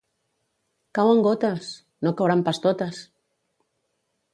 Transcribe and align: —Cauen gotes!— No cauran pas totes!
—Cauen 0.99 1.21
gotes!— 1.29 1.71
No 2.09 2.17
cauran 2.23 2.45
pas 2.51 2.65
totes! 2.67 3.07